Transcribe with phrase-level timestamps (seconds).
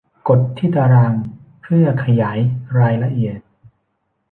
[0.29, 1.13] กดที่ตาราง
[1.63, 2.39] เพื่อขยาย
[2.79, 3.39] รายละเอียด